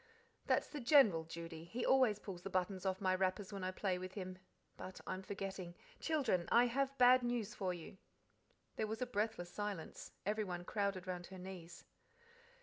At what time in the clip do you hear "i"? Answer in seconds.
3.63-3.69, 6.51-6.65